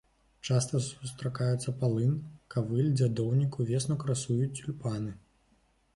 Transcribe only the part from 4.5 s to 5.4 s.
цюльпаны.